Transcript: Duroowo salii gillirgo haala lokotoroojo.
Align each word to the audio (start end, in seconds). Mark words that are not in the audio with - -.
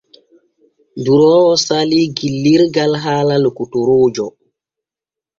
Duroowo 1.07 1.51
salii 1.65 2.07
gillirgo 2.19 2.85
haala 3.03 3.35
lokotoroojo. 3.43 4.27